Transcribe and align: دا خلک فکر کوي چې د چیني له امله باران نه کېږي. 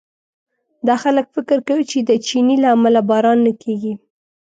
دا 0.87 0.95
خلک 1.03 1.25
فکر 1.35 1.57
کوي 1.67 1.83
چې 1.91 1.97
د 2.01 2.11
چیني 2.27 2.55
له 2.63 2.69
امله 2.75 3.01
باران 3.09 3.37
نه 3.47 3.53
کېږي. 3.63 3.93